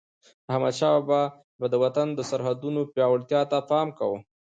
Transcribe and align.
احمدشاه 0.51 0.97
بابا 1.07 1.21
به 1.59 1.65
د 1.73 1.75
وطن 1.83 2.07
د 2.13 2.19
سرحدونو 2.29 2.81
پیاوړتیا 2.93 3.41
ته 3.51 3.57
پام 3.69 3.87
کاوه. 3.97 4.19